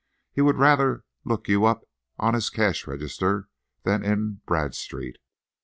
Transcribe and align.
He 0.33 0.41
would 0.41 0.57
rather 0.57 1.03
look 1.25 1.47
you 1.47 1.65
up 1.65 1.83
on 2.17 2.33
his 2.33 2.49
cash 2.49 2.87
register 2.87 3.49
than 3.83 4.03
in 4.03 4.41
Bradstreet. 4.47 5.17